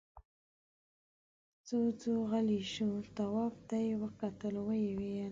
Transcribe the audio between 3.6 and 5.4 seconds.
ته يې وکتل، ويې ويل: